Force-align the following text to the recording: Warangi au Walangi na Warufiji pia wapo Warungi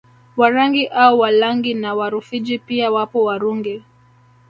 Warangi 0.37 0.87
au 0.87 1.19
Walangi 1.19 1.73
na 1.73 1.95
Warufiji 1.95 2.59
pia 2.59 2.91
wapo 2.91 3.23
Warungi 3.23 3.83